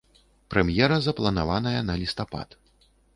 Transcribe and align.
Прэм'ера 0.53 0.95
запланаваная 1.07 1.79
на 1.91 1.99
лістапад. 2.05 2.57